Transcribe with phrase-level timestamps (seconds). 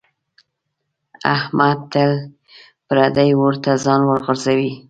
[1.35, 2.11] احمد تل
[2.87, 4.71] پردي اور ته ځان ورغورځوي.